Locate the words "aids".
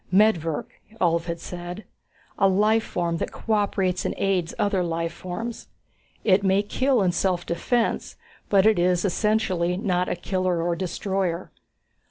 4.17-4.55